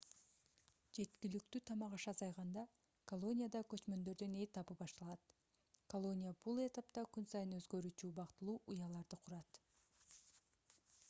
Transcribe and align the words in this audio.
жеткиликтүү 0.97 1.59
тамак-аш 1.69 2.05
азайганда 2.11 2.63
колонияда 3.11 3.61
көчмөндөрдүн 3.73 4.33
этабы 4.47 4.77
башталат 4.81 5.29
колония 5.95 6.33
бул 6.49 6.65
этапта 6.65 7.05
күн 7.19 7.31
сайын 7.35 7.55
өзгөрүүчү 7.61 8.11
убактылуу 8.11 8.59
уяларды 8.75 9.23
курат 9.23 9.63